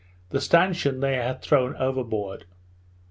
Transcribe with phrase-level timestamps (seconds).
[0.31, 2.45] The stanchion they had thrown over board.